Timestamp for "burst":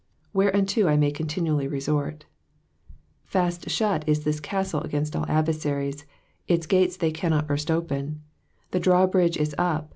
7.45-7.69